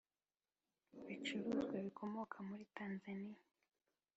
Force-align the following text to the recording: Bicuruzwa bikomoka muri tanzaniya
Bicuruzwa 1.07 1.75
bikomoka 1.85 2.37
muri 2.47 2.63
tanzaniya 2.75 3.41